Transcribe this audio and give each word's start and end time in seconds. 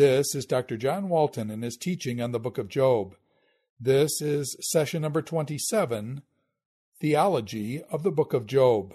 This 0.00 0.34
is 0.34 0.46
Dr. 0.46 0.78
John 0.78 1.10
Walton 1.10 1.50
and 1.50 1.62
his 1.62 1.76
teaching 1.76 2.22
on 2.22 2.32
the 2.32 2.40
book 2.40 2.56
of 2.56 2.68
Job. 2.68 3.16
This 3.78 4.22
is 4.22 4.56
session 4.62 5.02
number 5.02 5.20
27 5.20 6.22
Theology 6.98 7.82
of 7.82 8.02
the 8.02 8.10
Book 8.10 8.32
of 8.32 8.46
Job. 8.46 8.94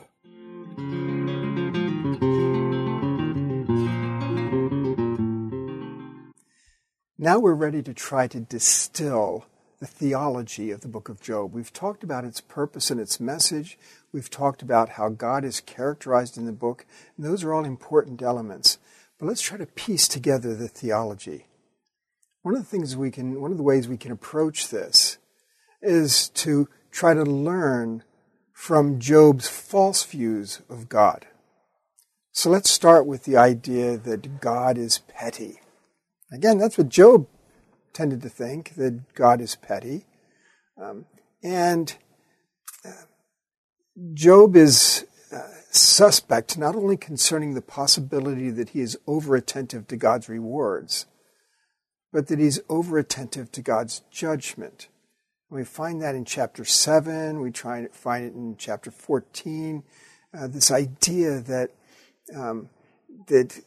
Now 7.19 7.37
we're 7.37 7.53
ready 7.53 7.83
to 7.83 7.94
try 7.94 8.26
to 8.26 8.40
distill 8.40 9.46
the 9.79 9.85
theology 9.85 10.72
of 10.72 10.81
the 10.81 10.87
book 10.87 11.08
of 11.08 11.22
Job. 11.22 11.53
We've 11.53 11.72
talked 11.72 12.03
about 12.03 12.26
its 12.26 12.42
purpose 12.42 12.90
and 12.90 12.99
its 12.99 13.19
message. 13.19 13.78
We've 14.12 14.31
talked 14.31 14.63
about 14.63 14.90
how 14.90 15.10
God 15.10 15.46
is 15.46 15.62
characterized 15.62 16.35
in 16.35 16.47
the 16.47 16.51
book. 16.51 16.87
And 17.15 17.23
those 17.23 17.43
are 17.43 17.53
all 17.53 17.63
important 17.63 18.23
elements. 18.23 18.79
But 19.19 19.27
let's 19.27 19.41
try 19.41 19.57
to 19.57 19.65
piece 19.65 20.07
together 20.07 20.55
the 20.55 20.67
theology. 20.67 21.45
One 22.41 22.55
of 22.55 22.61
the 22.61 22.69
things 22.69 22.95
we 22.95 23.11
can, 23.11 23.41
one 23.41 23.51
of 23.51 23.57
the 23.57 23.63
ways 23.63 23.87
we 23.87 23.97
can 23.97 24.11
approach 24.11 24.67
this 24.67 25.17
is 25.81 26.29
to 26.29 26.67
try 26.91 27.13
to 27.13 27.23
learn 27.23 28.03
from 28.53 28.99
Job's 28.99 29.47
false 29.47 30.03
views 30.03 30.61
of 30.70 30.89
God. 30.89 31.27
So 32.31 32.49
let's 32.49 32.70
start 32.70 33.05
with 33.05 33.23
the 33.23 33.37
idea 33.37 33.97
that 33.97 34.41
God 34.41 34.77
is 34.77 34.99
petty. 35.07 35.61
Again, 36.31 36.57
that's 36.57 36.77
what 36.77 36.89
Job 36.89 37.27
tended 37.93 38.21
to 38.23 38.29
think, 38.29 38.75
that 38.75 39.13
God 39.13 39.39
is 39.39 39.55
petty. 39.55 40.05
Um, 40.81 41.05
and 41.41 41.95
uh, 42.84 42.91
Job 44.13 44.55
is 44.55 45.05
uh, 45.31 45.47
suspect 45.75 46.57
not 46.57 46.75
only 46.75 46.97
concerning 46.97 47.53
the 47.53 47.61
possibility 47.61 48.49
that 48.49 48.70
he 48.70 48.81
is 48.81 48.98
over 49.07 49.35
attentive 49.35 49.87
to 49.87 49.98
God's 49.98 50.29
rewards, 50.29 51.05
but 52.12 52.27
that 52.27 52.40
he's 52.40 52.59
over 52.70 52.98
attentive 52.98 53.51
to 53.51 53.62
God's 53.62 54.01
judgment. 54.12 54.87
We 55.49 55.63
find 55.63 56.01
that 56.01 56.15
in 56.15 56.26
chapter 56.26 56.65
7, 56.65 57.40
we 57.40 57.51
try 57.51 57.81
to 57.81 57.90
find 57.90 58.26
it 58.26 58.34
in 58.34 58.55
chapter 58.57 58.90
14. 58.90 59.84
Uh, 60.34 60.48
this 60.48 60.71
idea 60.71 61.40
that, 61.41 61.71
um, 62.35 62.70
that 63.27 63.59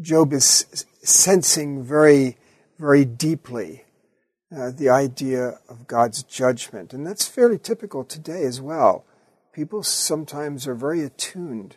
Job 0.00 0.32
is 0.32 0.86
sensing 1.02 1.82
very, 1.82 2.36
very 2.78 3.04
deeply 3.04 3.84
uh, 4.54 4.70
the 4.70 4.88
idea 4.88 5.58
of 5.68 5.86
God's 5.86 6.22
judgment. 6.22 6.92
And 6.92 7.06
that's 7.06 7.26
fairly 7.26 7.58
typical 7.58 8.04
today 8.04 8.44
as 8.44 8.60
well. 8.60 9.04
People 9.52 9.82
sometimes 9.82 10.66
are 10.66 10.74
very 10.74 11.02
attuned 11.02 11.76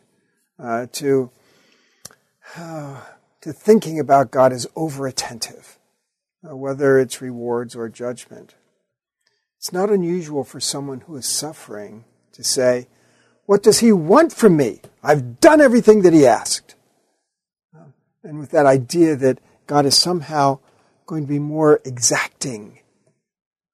uh, 0.57 0.87
to, 0.93 1.29
uh, 2.57 3.01
to 3.41 3.53
thinking 3.53 3.99
about 3.99 4.31
God 4.31 4.53
as 4.53 4.65
over 4.75 5.07
attentive, 5.07 5.77
uh, 6.49 6.55
whether 6.55 6.97
it's 6.97 7.21
rewards 7.21 7.75
or 7.75 7.89
judgment. 7.89 8.55
It's 9.57 9.73
not 9.73 9.89
unusual 9.89 10.43
for 10.43 10.59
someone 10.59 11.01
who 11.01 11.17
is 11.17 11.25
suffering 11.25 12.05
to 12.33 12.43
say, 12.43 12.87
What 13.45 13.63
does 13.63 13.79
he 13.79 13.91
want 13.91 14.31
from 14.31 14.55
me? 14.55 14.81
I've 15.03 15.39
done 15.39 15.59
everything 15.59 16.01
that 16.03 16.13
he 16.13 16.25
asked. 16.25 16.75
And 18.23 18.39
with 18.39 18.51
that 18.51 18.65
idea 18.65 19.15
that 19.15 19.39
God 19.67 19.85
is 19.85 19.95
somehow 19.97 20.59
going 21.05 21.23
to 21.23 21.27
be 21.27 21.39
more 21.39 21.81
exacting 21.85 22.79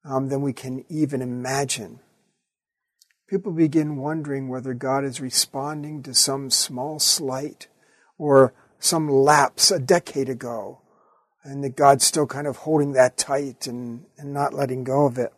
um, 0.04 0.28
than 0.28 0.42
we 0.42 0.52
can 0.52 0.84
even 0.88 1.22
imagine. 1.22 2.00
People 3.32 3.52
begin 3.52 3.96
wondering 3.96 4.50
whether 4.50 4.74
God 4.74 5.06
is 5.06 5.18
responding 5.18 6.02
to 6.02 6.12
some 6.12 6.50
small 6.50 6.98
slight 6.98 7.66
or 8.18 8.52
some 8.78 9.08
lapse 9.08 9.70
a 9.70 9.78
decade 9.78 10.28
ago, 10.28 10.82
and 11.42 11.64
that 11.64 11.74
God's 11.74 12.04
still 12.04 12.26
kind 12.26 12.46
of 12.46 12.58
holding 12.58 12.92
that 12.92 13.16
tight 13.16 13.66
and, 13.66 14.04
and 14.18 14.34
not 14.34 14.52
letting 14.52 14.84
go 14.84 15.06
of 15.06 15.16
it. 15.16 15.32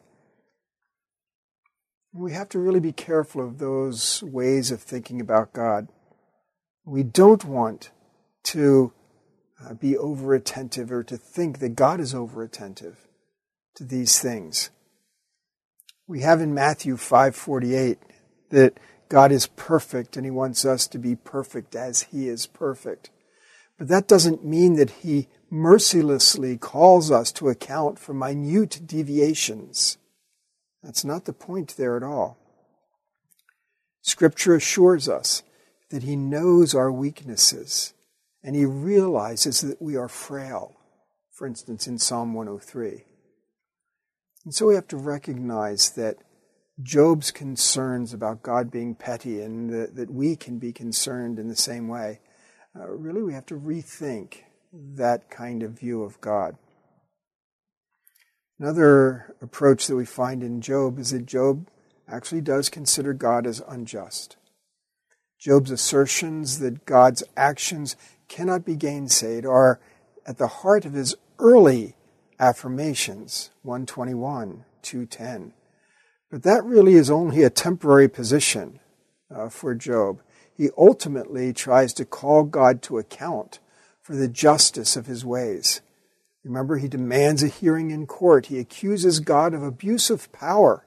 We 2.13 2.33
have 2.33 2.49
to 2.49 2.59
really 2.59 2.81
be 2.81 2.91
careful 2.91 3.47
of 3.47 3.59
those 3.59 4.25
ways 4.25 4.73
of 4.73 4.83
thinking 4.83 5.21
about 5.21 5.53
God. 5.53 5.87
We 6.85 7.05
don't 7.05 7.45
want 7.45 7.93
to 8.47 8.93
uh, 9.65 9.75
be 9.75 9.97
over 9.97 10.35
attentive 10.35 10.91
or 10.91 11.05
to 11.05 11.17
think 11.17 11.61
that 11.61 11.77
God 11.77 12.01
is 12.01 12.13
over 12.13 12.43
attentive 12.43 13.07
to 13.77 13.85
these 13.85 14.19
things. 14.19 14.71
We 16.07 16.21
have 16.21 16.41
in 16.41 16.55
Matthew 16.55 16.97
5:48 16.97 17.99
that 18.51 18.79
God 19.09 19.33
is 19.33 19.47
perfect 19.47 20.17
and 20.17 20.25
he 20.25 20.31
wants 20.31 20.65
us 20.65 20.87
to 20.89 20.99
be 20.99 21.17
perfect 21.17 21.75
as 21.75 22.03
he 22.03 22.29
is 22.29 22.47
perfect. 22.47 23.11
But 23.79 23.89
that 23.89 24.07
doesn't 24.07 24.45
mean 24.45 24.75
that 24.75 24.91
he 24.91 25.29
mercilessly 25.51 26.59
calls 26.59 27.11
us 27.11 27.33
to 27.33 27.49
account 27.49 27.99
for 27.99 28.13
minute 28.13 28.87
deviations. 28.87 29.99
That's 30.83 31.05
not 31.05 31.25
the 31.25 31.33
point 31.33 31.77
there 31.77 31.97
at 31.97 32.03
all. 32.03 32.39
Scripture 34.03 34.55
assures 34.55 35.09
us 35.09 35.43
that 35.91 36.03
He 36.03 36.15
knows 36.15 36.75
our 36.75 36.93
weaknesses 36.93 37.95
and 38.43 38.55
He 38.55 38.67
realizes 38.67 39.63
that 39.63 39.81
we 39.81 39.97
are 39.97 40.09
frail, 40.09 40.77
for 41.33 41.47
instance, 41.47 41.87
in 41.87 41.99
Psalm 41.99 42.35
103. 42.35 43.05
And 44.45 44.55
so 44.55 44.67
we 44.67 44.75
have 44.75 44.89
to 44.89 44.97
recognize 44.97 45.91
that 45.93 46.19
Job's 46.83 47.31
concerns 47.31 48.13
about 48.13 48.43
God 48.43 48.71
being 48.71 48.95
petty 48.95 49.41
and 49.41 49.71
that, 49.71 49.95
that 49.97 50.11
we 50.11 50.37
can 50.37 50.59
be 50.59 50.73
concerned 50.73 51.39
in 51.39 51.49
the 51.49 51.57
same 51.57 51.89
way, 51.89 52.21
uh, 52.79 52.89
really 52.89 53.23
we 53.23 53.33
have 53.33 53.47
to 53.47 53.59
rethink 53.59 54.43
that 54.73 55.31
kind 55.31 55.63
of 55.63 55.79
view 55.79 56.03
of 56.03 56.21
God. 56.21 56.57
Another 58.59 59.35
approach 59.41 59.87
that 59.87 59.97
we 59.97 60.05
find 60.05 60.43
in 60.43 60.61
Job 60.61 60.99
is 60.99 61.11
that 61.11 61.27
Job 61.27 61.69
actually 62.09 62.41
does 62.41 62.69
consider 62.69 63.13
God 63.13 63.47
as 63.47 63.63
unjust. 63.67 64.37
Job's 65.39 65.71
assertions 65.71 66.59
that 66.59 66.85
God's 66.85 67.23
actions 67.37 67.97
cannot 68.29 68.65
be 68.65 68.77
gainsaid 68.77 69.45
are 69.45 69.81
at 70.27 70.39
the 70.39 70.47
heart 70.47 70.85
of 70.85 70.93
his 70.93 71.15
early 71.39 71.95
affirmations 72.49 73.51
121 73.63 74.65
210 74.83 75.53
but 76.31 76.43
that 76.43 76.65
really 76.65 76.95
is 76.95 77.11
only 77.11 77.43
a 77.43 77.51
temporary 77.51 78.09
position 78.09 78.81
uh, 79.35 79.49
for 79.49 79.75
job 79.75 80.21
he 80.57 80.71
ultimately 80.77 81.53
tries 81.53 81.93
to 81.93 82.05
call 82.05 82.45
god 82.45 82.83
to 82.83 82.99
account 82.99 83.59
for 84.03 84.15
the 84.15 84.29
justice 84.29 84.97
of 84.97 85.07
his 85.07 85.25
ways 85.25 85.81
Remember, 86.45 86.77
he 86.77 86.89
demands 86.89 87.43
a 87.43 87.49
hearing 87.49 87.91
in 87.91 88.07
court. 88.07 88.47
He 88.47 88.59
accuses 88.59 89.19
God 89.21 89.55
of 89.55 89.63
abuse 89.63 90.11
of 90.11 90.31
power. 90.31 90.85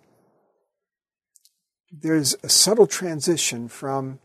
There's 1.92 2.36
a 2.44 2.50
subtle 2.50 2.86
transition 2.86 3.68
from, 3.68 4.20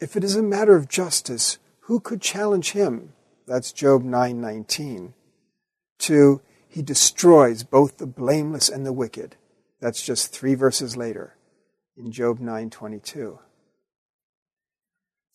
if 0.00 0.16
it 0.16 0.24
is 0.24 0.36
a 0.36 0.42
matter 0.42 0.76
of 0.76 0.88
justice, 0.88 1.58
who 1.80 2.00
could 2.00 2.22
challenge 2.22 2.70
him? 2.70 3.12
That's 3.46 3.72
Job 3.72 4.02
9:19. 4.02 5.12
To 6.00 6.40
he 6.68 6.82
destroys 6.82 7.62
both 7.62 7.98
the 7.98 8.06
blameless 8.06 8.68
and 8.68 8.86
the 8.86 8.92
wicked. 8.92 9.36
That's 9.80 10.02
just 10.02 10.32
3 10.32 10.54
verses 10.54 10.96
later 10.96 11.36
in 11.96 12.12
Job 12.12 12.38
9:22. 12.38 13.38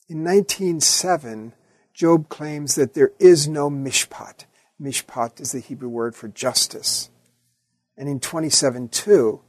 In 0.08 0.24
19:7, 0.24 1.53
Job 1.94 2.30
claims 2.30 2.76
that 2.76 2.94
there 2.94 3.14
is 3.20 3.48
no 3.48 3.70
mishpat. 3.70 4.46
Mishpat 4.80 5.40
is 5.40 5.52
the 5.52 5.59
Hebrew 5.59 5.90
word 5.90 6.16
for 6.16 6.28
justice. 6.28 7.09
And 7.97 8.09
in 8.09 8.20
27 8.20 8.90
2, 8.90 9.42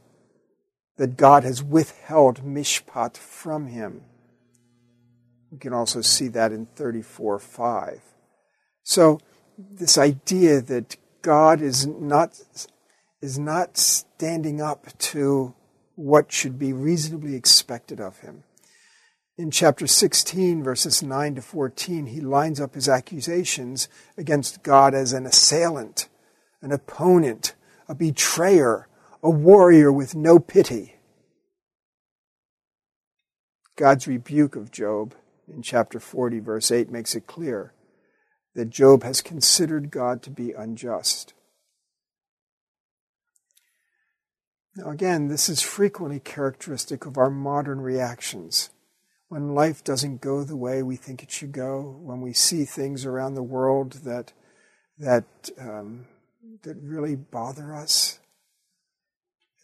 that 0.95 1.17
God 1.17 1.43
has 1.43 1.63
withheld 1.63 2.43
mishpat 2.43 3.17
from 3.17 3.67
him. 3.67 4.03
We 5.51 5.57
can 5.57 5.73
also 5.73 6.01
see 6.01 6.27
that 6.29 6.51
in 6.51 6.65
34 6.67 7.39
5. 7.39 8.01
So, 8.83 9.19
this 9.57 9.97
idea 9.97 10.61
that 10.61 10.95
God 11.27 11.61
is 11.61 11.85
not, 11.85 12.39
is 13.21 13.37
not 13.37 13.77
standing 13.77 14.61
up 14.61 14.97
to 14.99 15.53
what 15.95 16.31
should 16.31 16.57
be 16.57 16.73
reasonably 16.73 17.35
expected 17.35 17.99
of 17.99 18.19
him 18.19 18.43
in 19.37 19.51
chapter 19.51 19.85
16, 19.85 20.63
verses 20.63 21.03
9 21.03 21.35
to 21.35 21.41
14, 21.41 22.07
he 22.07 22.21
lines 22.21 22.59
up 22.59 22.73
his 22.73 22.89
accusations 22.89 23.87
against 24.17 24.63
God 24.63 24.95
as 24.95 25.13
an 25.13 25.27
assailant, 25.27 26.09
an 26.61 26.71
opponent, 26.71 27.53
a 27.87 27.93
betrayer, 27.93 28.87
a 29.21 29.29
warrior 29.29 29.91
with 29.91 30.15
no 30.15 30.39
pity. 30.39 30.95
God's 33.75 34.07
rebuke 34.07 34.55
of 34.55 34.71
Job 34.71 35.13
in 35.47 35.61
chapter 35.61 35.99
40, 35.99 36.39
verse 36.39 36.71
8, 36.71 36.89
makes 36.89 37.13
it 37.13 37.27
clear 37.27 37.73
that 38.57 38.71
Job 38.71 39.03
has 39.03 39.21
considered 39.21 39.91
God 39.91 40.23
to 40.23 40.31
be 40.31 40.51
unjust. 40.51 41.35
Now, 44.75 44.89
again, 44.89 45.27
this 45.27 45.47
is 45.47 45.61
frequently 45.61 46.19
characteristic 46.19 47.05
of 47.05 47.19
our 47.19 47.29
modern 47.29 47.81
reactions 47.81 48.71
when 49.29 49.53
life 49.53 49.83
doesn't 49.83 50.21
go 50.21 50.43
the 50.43 50.55
way 50.55 50.81
we 50.81 50.95
think 50.95 51.21
it 51.21 51.29
should 51.29 51.51
go, 51.51 51.99
when 52.01 52.19
we 52.19 52.33
see 52.33 52.65
things 52.65 53.05
around 53.05 53.35
the 53.35 53.43
world 53.43 53.93
that 54.05 54.33
that, 54.97 55.25
um, 55.59 56.07
that 56.63 56.77
really 56.81 57.15
bother 57.15 57.75
us. 57.75 58.17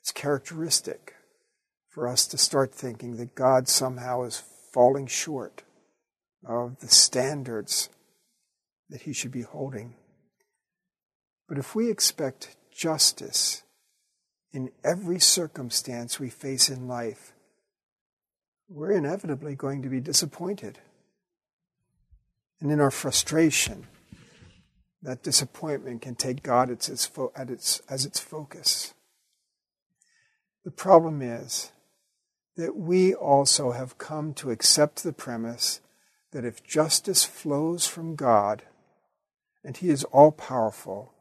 It's 0.02 0.12
characteristic 0.12 1.16
for 1.90 2.08
us 2.08 2.28
to 2.28 2.38
start 2.38 2.76
thinking 2.76 3.18
that 3.18 3.34
God 3.34 3.68
somehow 3.68 4.22
is 4.22 4.44
falling 4.72 5.08
short 5.08 5.64
of 6.46 6.80
the 6.80 6.90
standards 6.90 7.90
that 8.90 9.04
he 9.04 9.14
should 9.14 9.32
be 9.32 9.42
holding. 9.42 9.96
But 11.48 11.58
if 11.58 11.76
we 11.76 11.90
expect 11.90 12.56
justice 12.72 13.64
in 14.52 14.72
every 14.84 15.20
circumstance 15.20 16.20
we 16.20 16.30
face 16.30 16.70
in 16.70 16.88
life, 16.88 17.34
we're 18.70 18.92
inevitably 18.92 19.56
going 19.56 19.82
to 19.82 19.90
be 19.90 20.00
disappointed. 20.00 20.80
And 22.60 22.72
in 22.72 22.80
our 22.80 22.92
frustration, 22.92 23.88
that 25.02 25.22
disappointment 25.22 26.02
can 26.02 26.16
take 26.16 26.44
God 26.44 26.72
as 26.72 26.88
its, 26.88 27.06
fo- 27.06 27.34
its, 27.36 27.82
as 27.90 28.06
its 28.06 28.20
focus. 28.20 28.94
The 30.64 30.72
problem 30.72 31.22
is 31.22 31.72
that 32.56 32.76
we 32.76 33.14
also 33.14 33.72
have 33.72 33.98
come 33.98 34.34
to 34.36 34.52
accept 34.52 35.04
the 35.04 35.12
premise 35.12 35.82
that 36.32 36.46
if 36.46 36.64
justice 36.64 37.26
flows 37.26 37.86
from 37.86 38.16
God 38.16 38.64
and 39.64 39.78
He 39.78 39.90
is 39.90 40.04
all 40.06 40.32
powerful, 40.32 41.14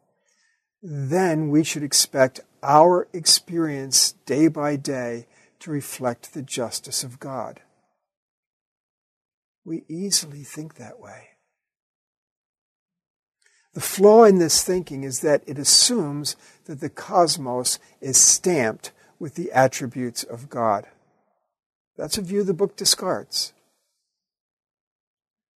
then 0.82 1.50
we 1.50 1.62
should 1.62 1.82
expect 1.82 2.40
our 2.62 3.08
experience 3.12 4.12
day 4.26 4.48
by 4.48 4.76
day 4.76 5.26
to 5.60 5.70
reflect 5.70 6.34
the 6.34 6.42
justice 6.42 7.04
of 7.04 7.20
God. 7.20 7.60
We 9.64 9.84
easily 9.88 10.42
think 10.42 10.74
that 10.74 10.98
way. 10.98 11.28
The 13.74 13.80
flaw 13.80 14.24
in 14.24 14.38
this 14.38 14.62
thinking 14.62 15.02
is 15.02 15.20
that 15.20 15.42
it 15.46 15.58
assumes 15.58 16.36
that 16.66 16.80
the 16.80 16.90
cosmos 16.90 17.78
is 18.00 18.18
stamped 18.18 18.92
with 19.18 19.34
the 19.34 19.50
attributes 19.52 20.24
of 20.24 20.50
God. 20.50 20.86
That's 21.96 22.18
a 22.18 22.22
view 22.22 22.42
the 22.42 22.52
book 22.52 22.76
discards. 22.76 23.52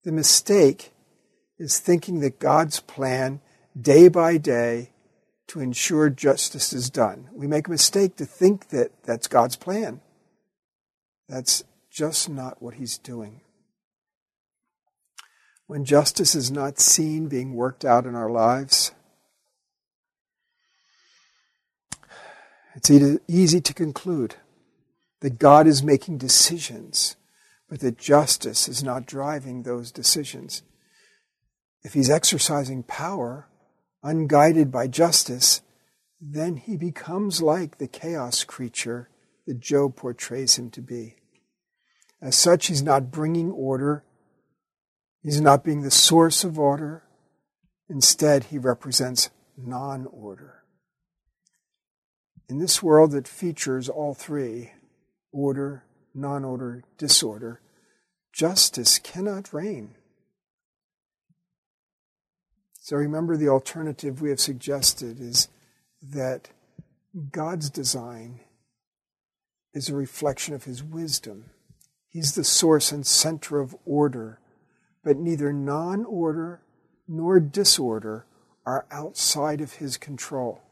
The 0.04 0.12
mistake 0.12 0.92
is 1.58 1.79
thinking 1.79 2.20
that 2.20 2.38
God's 2.38 2.81
plan, 2.81 3.41
day 3.81 4.08
by 4.08 4.37
day, 4.37 4.91
to 5.49 5.61
ensure 5.61 6.11
justice 6.11 6.73
is 6.73 6.91
done. 6.91 7.29
We 7.32 7.47
make 7.47 7.69
a 7.69 7.70
mistake 7.70 8.17
to 8.17 8.26
think 8.26 8.69
that 8.69 8.91
that's 9.05 9.29
God's 9.29 9.56
plan. 9.56 10.00
That's 11.29 11.62
just 11.91 12.29
not 12.29 12.61
what 12.61 12.75
He's 12.75 12.99
doing. 12.99 13.41
When 15.67 15.85
justice 15.85 16.35
is 16.35 16.50
not 16.50 16.79
seen 16.79 17.29
being 17.29 17.55
worked 17.55 17.85
out 17.85 18.06
in 18.06 18.14
our 18.14 18.31
lives, 18.31 18.93
it's 22.75 22.91
easy 23.26 23.61
to 23.61 23.75
conclude 23.75 24.37
that 25.20 25.38
God 25.38 25.67
is 25.67 25.82
making 25.82 26.19
decisions, 26.19 27.17
but 27.69 27.81
that 27.81 27.99
justice 27.99 28.69
is 28.69 28.85
not 28.85 29.06
driving 29.06 29.62
those 29.62 29.91
decisions. 29.91 30.62
If 31.86 31.94
He's 31.94 32.10
exercising 32.10 32.82
power, 32.82 33.48
unguided 34.02 34.72
by 34.72 34.88
justice, 34.88 35.60
then 36.20 36.56
he 36.56 36.76
becomes 36.76 37.40
like 37.40 37.78
the 37.78 37.86
chaos 37.86 38.42
creature 38.42 39.08
that 39.46 39.60
Job 39.60 39.94
portrays 39.94 40.58
him 40.58 40.68
to 40.72 40.82
be. 40.82 41.14
As 42.20 42.34
such, 42.34 42.66
he's 42.66 42.82
not 42.82 43.12
bringing 43.12 43.52
order, 43.52 44.02
he's 45.22 45.40
not 45.40 45.62
being 45.62 45.82
the 45.82 45.92
source 45.92 46.42
of 46.42 46.58
order. 46.58 47.04
Instead, 47.88 48.44
he 48.44 48.58
represents 48.58 49.30
non 49.56 50.06
order. 50.06 50.64
In 52.48 52.58
this 52.58 52.82
world 52.82 53.12
that 53.12 53.28
features 53.28 53.88
all 53.88 54.12
three 54.12 54.72
order, 55.30 55.84
non 56.12 56.44
order, 56.44 56.82
disorder 56.98 57.60
justice 58.32 58.98
cannot 58.98 59.52
reign. 59.52 59.94
So 62.86 62.96
remember 62.96 63.36
the 63.36 63.48
alternative 63.48 64.20
we 64.20 64.30
have 64.30 64.38
suggested 64.38 65.18
is 65.18 65.48
that 66.00 66.50
God's 67.32 67.68
design 67.68 68.38
is 69.74 69.88
a 69.88 69.96
reflection 69.96 70.54
of 70.54 70.62
his 70.62 70.84
wisdom. 70.84 71.46
He's 72.06 72.36
the 72.36 72.44
source 72.44 72.92
and 72.92 73.04
center 73.04 73.58
of 73.58 73.74
order, 73.84 74.38
but 75.02 75.16
neither 75.16 75.52
non 75.52 76.04
order 76.04 76.62
nor 77.08 77.40
disorder 77.40 78.24
are 78.64 78.86
outside 78.92 79.60
of 79.60 79.72
his 79.72 79.96
control. 79.96 80.62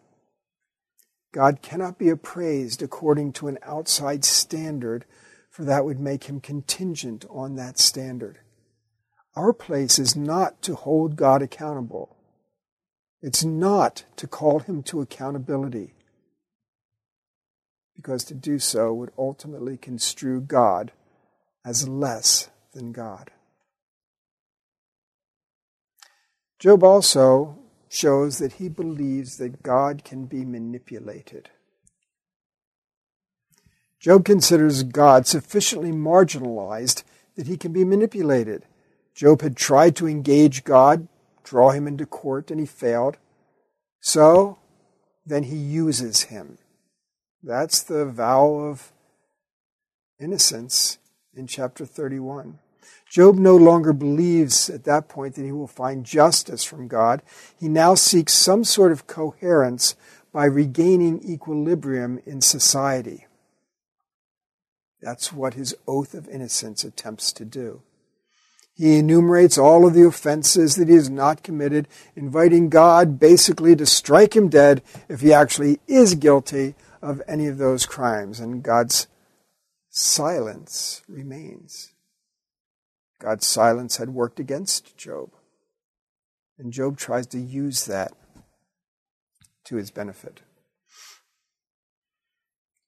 God 1.33 1.63
cannot 1.63 1.99
be 1.99 2.11
appraised 2.11 2.81
according 2.81 3.33
to 3.33 3.49
an 3.49 3.59
outside 3.65 4.25
standard, 4.25 5.05
for 5.51 5.65
that 5.65 5.85
would 5.85 5.99
make 5.99 6.23
him 6.23 6.39
contingent 6.41 7.25
on 7.29 7.57
that 7.57 7.77
standard. 7.77 8.39
Our 9.37 9.53
place 9.53 9.99
is 9.99 10.15
not 10.15 10.63
to 10.63 10.75
hold 10.75 11.17
God 11.17 11.43
accountable. 11.43 12.17
It's 13.21 13.43
not 13.43 14.05
to 14.17 14.27
call 14.27 14.61
him 14.61 14.83
to 14.85 15.01
accountability, 15.01 15.95
because 17.97 18.23
to 18.25 18.35
do 18.35 18.59
so 18.59 18.93
would 18.93 19.13
ultimately 19.17 19.77
construe 19.77 20.41
God 20.41 20.93
as 21.65 21.89
less 21.89 22.51
than 22.73 22.93
God. 22.93 23.31
Job 26.59 26.85
also 26.85 27.59
shows 27.89 28.39
that 28.39 28.55
he 28.55 28.69
believes 28.69 29.39
that 29.39 29.63
God 29.63 30.05
can 30.05 30.27
be 30.27 30.45
manipulated. 30.45 31.51
Job 33.99 34.25
considers 34.25 34.83
God 34.83 35.27
sufficiently 35.27 35.93
marginalized 35.93 37.05
that 37.37 37.47
he 37.47 37.57
can 37.57 37.73
be 37.73 37.85
manipulated. 37.85 38.67
Job 39.15 39.43
had 39.43 39.57
tried 39.57 39.95
to 39.97 40.09
engage 40.09 40.65
God, 40.65 41.09
draw 41.45 41.71
him 41.71 41.87
into 41.87 42.07
court, 42.07 42.51
and 42.51 42.59
he 42.59 42.67
failed. 42.67 43.17
So 44.01 44.59
then 45.25 45.45
he 45.45 45.57
uses 45.57 46.25
him. 46.25 46.59
That's 47.43 47.83
the 47.83 48.05
vow 48.07 48.55
of 48.55 48.93
innocence 50.19 50.99
in 51.35 51.47
chapter 51.47 51.87
31. 51.87 52.59
Job 53.09 53.37
no 53.37 53.55
longer 53.57 53.93
believes 53.93 54.69
at 54.69 54.85
that 54.85 55.09
point 55.09 55.35
that 55.37 55.45
he 55.45 55.53
will 55.53 55.69
find 55.69 56.05
justice 56.05 56.65
from 56.65 56.89
God. 56.89 57.23
He 57.59 57.69
now 57.69 57.95
seeks 57.95 58.33
some 58.33 58.65
sort 58.65 58.93
of 58.93 59.07
coherence 59.07 59.95
by 60.33 60.47
regaining 60.47 61.23
equilibrium 61.23 62.21
in 62.27 62.41
society. 62.41 63.27
That's 65.01 65.33
what 65.33 65.55
his 65.55 65.77
oath 65.87 66.15
of 66.15 66.29
innocence 66.29 66.83
attempts 66.83 67.33
to 67.35 67.45
do. 67.45 67.83
He 68.77 68.99
enumerates 68.99 69.57
all 69.57 69.87
of 69.87 69.95
the 69.95 70.05
offenses 70.05 70.75
that 70.77 70.89
he 70.89 70.95
has 70.95 71.09
not 71.09 71.45
committed, 71.45 71.87
inviting 72.17 72.69
God 72.69 73.21
basically 73.21 73.77
to 73.77 73.87
strike 73.87 74.35
him 74.35 74.49
dead 74.49 74.83
if 75.09 75.21
he 75.21 75.33
actually 75.33 75.79
is 75.87 76.17
guilty 76.17 76.75
of 77.01 77.23
any 77.29 77.47
of 77.47 77.59
those 77.59 77.87
crimes. 77.87 78.41
And 78.41 78.65
God's 78.65 79.07
silence 79.91 81.03
remains. 81.09 81.93
God's 83.21 83.47
silence 83.47 83.99
had 83.99 84.11
worked 84.11 84.41
against 84.41 84.97
Job. 84.97 85.31
And 86.59 86.73
Job 86.73 86.99
tries 86.99 87.29
to 87.29 87.39
use 87.39 87.87
that 87.87 88.13
to 89.67 89.77
his 89.77 89.93
benefit. 89.93 90.43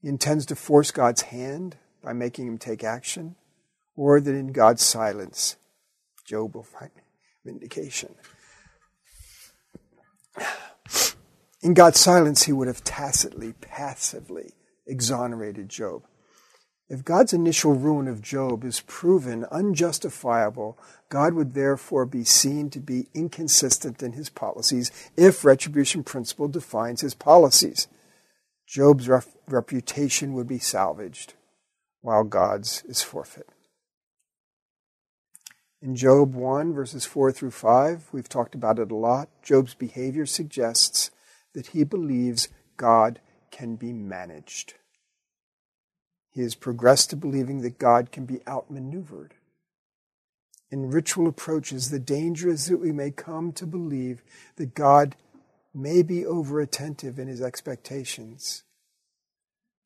He 0.02 0.08
intends 0.08 0.46
to 0.46 0.56
force 0.56 0.90
God's 0.90 1.22
hand 1.22 1.76
by 2.02 2.12
making 2.12 2.46
him 2.48 2.58
take 2.58 2.84
action, 2.84 3.36
or 3.96 4.20
that 4.20 4.34
in 4.34 4.52
God's 4.52 4.82
silence 4.82 5.56
Job 6.26 6.54
will 6.54 6.64
find 6.64 6.90
vindication. 7.44 8.14
In 11.62 11.72
God's 11.72 12.00
silence, 12.00 12.42
he 12.42 12.52
would 12.52 12.68
have 12.68 12.84
tacitly, 12.84 13.54
passively 13.60 14.52
exonerated 14.86 15.68
Job. 15.68 16.02
If 16.88 17.04
God's 17.04 17.32
initial 17.32 17.74
ruin 17.74 18.06
of 18.06 18.22
Job 18.22 18.62
is 18.64 18.80
proven 18.80 19.44
unjustifiable, 19.50 20.78
God 21.08 21.34
would 21.34 21.54
therefore 21.54 22.06
be 22.06 22.22
seen 22.22 22.70
to 22.70 22.78
be 22.78 23.08
inconsistent 23.14 24.02
in 24.02 24.12
his 24.12 24.28
policies 24.28 24.92
if 25.16 25.44
retribution 25.44 26.04
principle 26.04 26.46
defines 26.46 27.00
his 27.00 27.14
policies. 27.14 27.88
Job's 28.68 29.08
rep- 29.08 29.24
reputation 29.48 30.34
would 30.34 30.46
be 30.46 30.60
salvaged, 30.60 31.34
while 32.02 32.22
God's 32.22 32.84
is 32.84 33.02
forfeit. 33.02 33.48
In 35.82 35.94
Job 35.94 36.34
1, 36.34 36.72
verses 36.72 37.04
4 37.04 37.32
through 37.32 37.50
5, 37.50 38.08
we've 38.10 38.28
talked 38.28 38.54
about 38.54 38.78
it 38.78 38.90
a 38.90 38.96
lot. 38.96 39.28
Job's 39.42 39.74
behavior 39.74 40.24
suggests 40.24 41.10
that 41.52 41.68
he 41.68 41.84
believes 41.84 42.48
God 42.76 43.20
can 43.50 43.76
be 43.76 43.92
managed. 43.92 44.74
He 46.30 46.42
has 46.42 46.54
progressed 46.54 47.10
to 47.10 47.16
believing 47.16 47.60
that 47.60 47.78
God 47.78 48.10
can 48.10 48.24
be 48.24 48.40
outmaneuvered. 48.48 49.34
in 50.70 50.90
ritual 50.90 51.28
approaches, 51.28 51.90
the 51.90 51.98
danger 51.98 52.48
is 52.48 52.66
that 52.66 52.78
we 52.78 52.92
may 52.92 53.10
come 53.10 53.52
to 53.52 53.66
believe 53.66 54.22
that 54.56 54.74
God 54.74 55.16
may 55.72 56.02
be 56.02 56.26
over 56.26 56.60
attentive 56.60 57.18
in 57.18 57.28
his 57.28 57.40
expectations. 57.40 58.64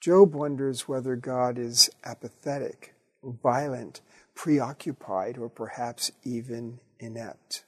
Job 0.00 0.35
wonders 0.35 0.88
whether 0.88 1.16
God 1.16 1.59
is 1.59 1.90
apathetic, 2.04 2.94
or 3.23 3.35
violent, 3.42 4.00
preoccupied, 4.40 5.37
or 5.37 5.50
perhaps 5.50 6.11
even 6.25 6.80
inept. 6.99 7.62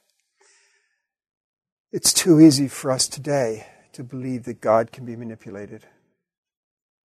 It's 1.93 2.15
too 2.15 2.41
easy 2.41 2.67
for 2.67 2.91
us 2.91 3.09
today 3.09 3.67
to 3.93 4.03
believe 4.03 4.45
that 4.45 4.63
God 4.63 4.91
can 4.91 5.05
be 5.05 5.15
manipulated, 5.15 5.85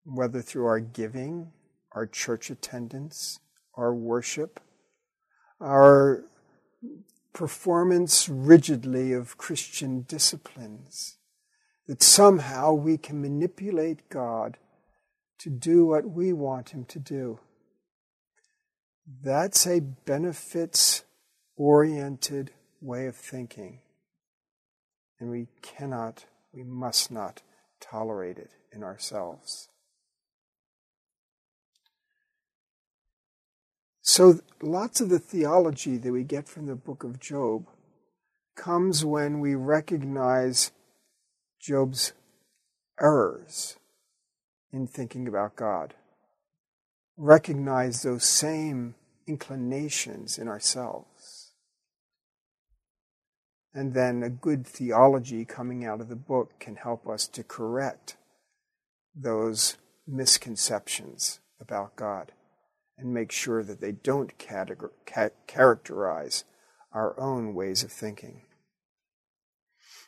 whether 0.04 0.42
through 0.42 0.66
our 0.66 0.82
giving, 0.82 1.54
our 1.94 2.06
church 2.06 2.50
attendance, 2.50 3.40
our 3.76 3.96
worship, 3.96 4.60
our 5.62 6.26
performance 7.32 8.28
rigidly 8.28 9.14
of 9.14 9.38
Christian 9.38 10.02
disciplines, 10.02 11.20
that 11.88 12.04
somehow 12.04 12.74
we 12.74 12.98
can 12.98 13.22
manipulate 13.22 14.10
God 14.10 14.58
to 15.40 15.50
do 15.50 15.86
what 15.86 16.04
we 16.10 16.34
want 16.34 16.72
Him 16.72 16.84
to 16.84 17.00
do. 17.00 17.40
That's 19.06 19.68
a 19.68 19.80
benefits 19.80 21.04
oriented 21.56 22.52
way 22.82 23.08
of 23.08 23.16
thinking. 23.16 23.80
And 25.20 25.30
we 25.30 25.48
cannot, 25.62 26.26
we 26.54 26.64
must 26.64 27.12
not 27.12 27.42
tolerate 27.80 28.38
it 28.38 28.52
in 28.72 28.84
ourselves. 28.84 29.70
So, 34.02 34.40
lots 34.62 35.00
of 35.00 35.10
the 35.10 35.20
theology 35.20 35.98
that 35.98 36.12
we 36.12 36.24
get 36.24 36.48
from 36.48 36.66
the 36.66 36.76
book 36.76 37.04
of 37.04 37.20
Job 37.20 37.68
comes 38.56 39.06
when 39.06 39.40
we 39.40 39.56
recognize 39.56 40.72
Job's 41.60 42.14
errors 43.00 43.78
in 44.72 44.88
thinking 44.88 45.28
about 45.28 45.56
God. 45.56 45.94
Recognize 47.18 48.02
those 48.02 48.24
same 48.24 48.96
inclinations 49.28 50.38
in 50.38 50.48
ourselves. 50.48 51.52
And 53.74 53.94
then 53.94 54.22
a 54.22 54.30
good 54.30 54.68
theology 54.68 55.46
coming 55.46 55.86
out 55.86 56.02
of 56.02 56.10
the 56.10 56.16
book 56.16 56.60
can 56.60 56.76
help 56.76 57.08
us 57.08 57.28
to 57.30 57.44
correct 57.44 58.18
those 59.16 59.78
misconceptions 60.08 61.40
about 61.60 61.96
God 61.96 62.32
and 62.98 63.14
make 63.14 63.32
sure 63.32 63.64
that 63.64 63.82
they 63.82 63.92
don't 63.92 64.38
categor- 64.38 64.92
ca- 65.06 65.30
characterize 65.48 66.44
our 66.92 67.20
own 67.20 67.56
ways 67.56 67.84
of 67.84 67.92
thinking. 67.92 68.44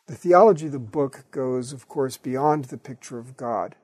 The 0.08 0.16
theology 0.16 0.68
of 0.68 0.72
the 0.72 0.80
book 0.80 1.26
goes, 1.32 1.74
of 1.74 1.88
course, 1.88 2.18
beyond 2.18 2.66
the 2.66 2.78
picture 2.78 3.18
of 3.18 3.36
God 3.36 3.76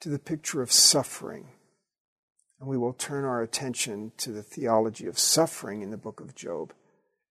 to 0.00 0.10
the 0.10 0.18
picture 0.18 0.60
of 0.60 0.70
suffering. 0.70 1.48
And 2.58 2.68
we 2.68 2.78
will 2.78 2.94
turn 2.94 3.24
our 3.24 3.42
attention 3.42 4.12
to 4.18 4.32
the 4.32 4.42
theology 4.42 5.06
of 5.06 5.18
suffering 5.18 5.82
in 5.82 5.90
the 5.90 5.96
book 5.96 6.20
of 6.20 6.34
Job 6.34 6.72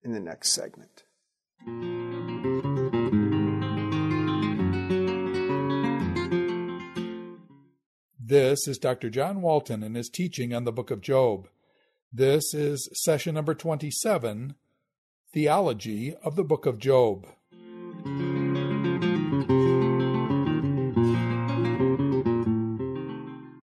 in 0.04 0.12
the 0.12 0.20
next 0.20 0.52
segment. 0.52 1.04
This 8.20 8.68
is 8.68 8.78
Dr. 8.78 9.10
John 9.10 9.42
Walton 9.42 9.84
and 9.84 9.96
his 9.96 10.10
teaching 10.10 10.54
on 10.54 10.64
the 10.64 10.72
book 10.72 10.92
of 10.92 11.02
Job. 11.02 11.48
This 12.12 12.54
is 12.54 12.90
session 12.94 13.36
number 13.36 13.54
27 13.54 14.56
Theology 15.34 16.16
of 16.24 16.36
the 16.36 16.44
Book 16.44 16.66
of 16.66 16.80
Job. 16.80 17.28